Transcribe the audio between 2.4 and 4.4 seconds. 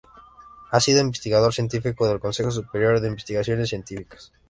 Superior de Investigaciones Científicas.